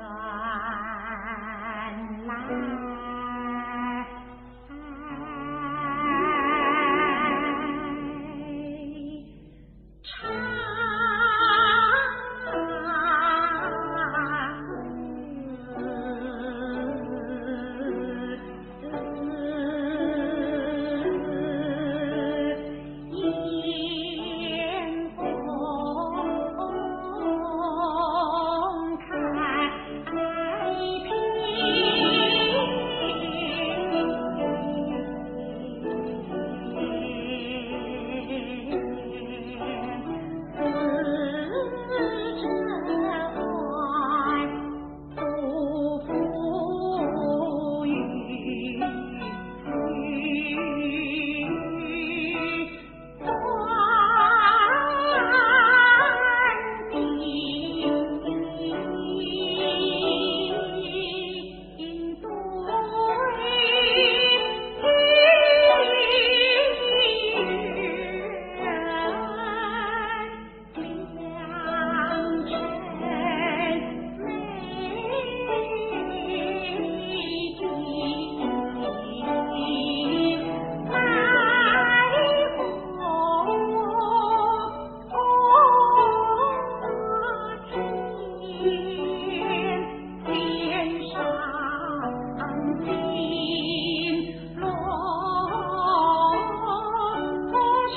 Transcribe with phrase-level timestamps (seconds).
[0.00, 0.49] 啊。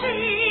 [0.04, 0.43] see